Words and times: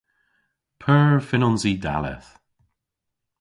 P'eur 0.79 1.19
fynnons 1.27 1.63
i 1.71 1.73
dalleth? 1.83 2.29